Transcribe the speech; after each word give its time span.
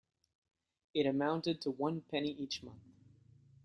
It 0.95 1.05
amounted 1.05 1.61
to 1.61 1.69
one 1.69 2.01
penny 2.01 2.29
each 2.31 2.63
month. 2.63 2.81